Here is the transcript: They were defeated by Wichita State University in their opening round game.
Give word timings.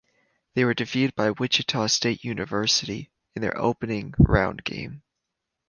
They 0.55 0.65
were 0.65 0.73
defeated 0.73 1.13
by 1.13 1.29
Wichita 1.29 1.85
State 1.85 2.23
University 2.23 3.11
in 3.35 3.43
their 3.43 3.55
opening 3.55 4.15
round 4.17 4.63
game. 4.63 5.03